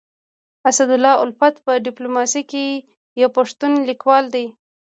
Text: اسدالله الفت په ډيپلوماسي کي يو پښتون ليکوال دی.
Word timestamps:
اسدالله 0.69 1.13
الفت 1.25 1.55
په 1.65 1.71
ډيپلوماسي 1.85 2.41
کي 2.51 2.65
يو 3.21 3.27
پښتون 3.37 3.71
ليکوال 3.89 4.25
دی. 4.35 4.45